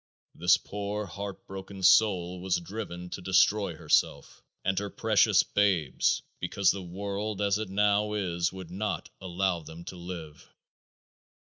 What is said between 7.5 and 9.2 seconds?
it now is would not